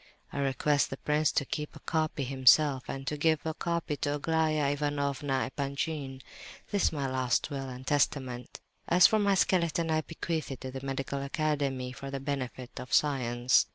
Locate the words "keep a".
1.45-1.79